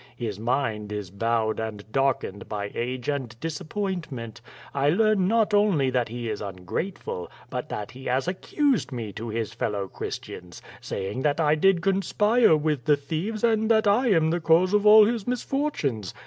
His 0.17 0.39
mind 0.39 0.91
is 0.91 1.11
bowed 1.11 1.59
and 1.59 1.85
darkened 1.91 2.49
by 2.49 2.71
age 2.73 3.07
and 3.07 3.39
disappointment. 3.39 4.41
I 4.73 4.89
learn 4.89 5.27
not 5.27 5.53
only 5.53 5.91
that 5.91 6.09
he 6.09 6.27
is 6.27 6.41
ungrateful, 6.41 7.29
but 7.51 7.69
that 7.69 7.91
he 7.91 8.05
has 8.05 8.27
accused 8.27 8.91
me 8.91 9.13
to 9.13 9.29
his 9.29 9.53
fellow 9.53 9.87
Christians, 9.87 10.59
saying 10.81 11.21
that 11.21 11.39
I 11.39 11.53
did 11.53 11.83
conspire 11.83 12.55
with 12.57 12.85
the 12.85 12.97
thieves 12.97 13.43
and 13.43 13.69
that 13.69 13.85
I 13.85 14.07
am 14.07 14.31
the 14.31 14.39
cause 14.41 14.73
of 14.73 14.87
all 14.87 15.05
his 15.05 15.27
misfortunes. 15.27 16.15